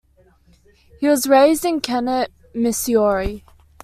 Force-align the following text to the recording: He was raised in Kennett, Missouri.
He 0.99 1.07
was 1.07 1.27
raised 1.27 1.63
in 1.63 1.79
Kennett, 1.79 2.31
Missouri. 2.55 3.45